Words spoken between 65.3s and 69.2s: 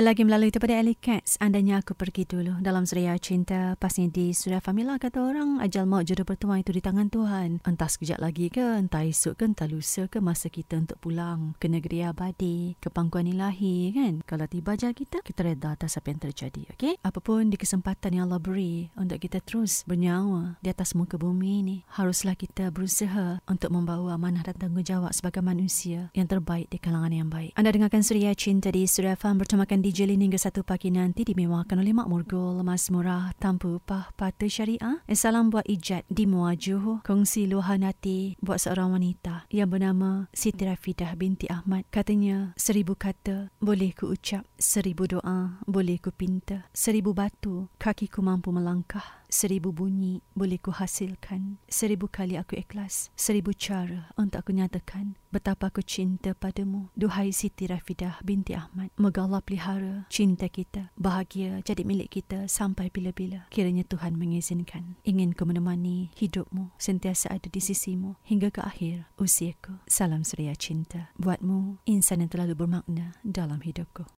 ku menemani hidupmu Sentiasa ada di sisimu Hingga ke akhir